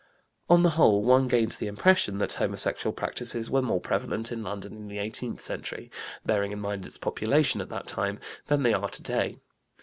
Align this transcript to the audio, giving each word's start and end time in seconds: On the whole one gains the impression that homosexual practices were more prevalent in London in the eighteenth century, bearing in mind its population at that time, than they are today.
On 0.49 0.63
the 0.63 0.71
whole 0.71 1.03
one 1.03 1.27
gains 1.27 1.57
the 1.57 1.67
impression 1.67 2.17
that 2.17 2.31
homosexual 2.31 2.91
practices 2.91 3.51
were 3.51 3.61
more 3.61 3.79
prevalent 3.79 4.31
in 4.31 4.41
London 4.41 4.75
in 4.75 4.87
the 4.87 4.97
eighteenth 4.97 5.41
century, 5.43 5.91
bearing 6.25 6.51
in 6.51 6.59
mind 6.59 6.87
its 6.87 6.97
population 6.97 7.61
at 7.61 7.69
that 7.69 7.85
time, 7.85 8.19
than 8.47 8.63
they 8.63 8.73
are 8.73 8.89
today. 8.89 9.37